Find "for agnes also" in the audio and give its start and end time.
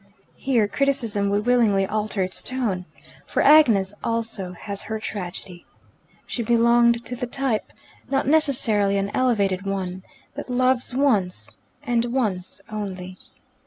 3.27-4.53